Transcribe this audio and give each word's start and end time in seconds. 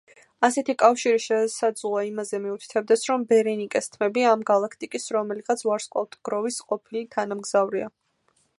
ასეთი 0.45 0.73
კავშირი 0.83 1.19
შესაძლოა 1.25 1.99
იმაზე 2.07 2.39
მიუთითებდეს, 2.45 3.05
რომ 3.11 3.25
ბერენიკეს 3.33 3.93
თმები 3.97 4.25
ამ 4.31 4.47
გალაქტიკის 4.53 5.05
რომელიღაც 5.19 5.65
ვარსკვლავთგროვის 5.69 6.59
ყოფილი 6.73 7.05
თანამგზავრია. 7.17 7.91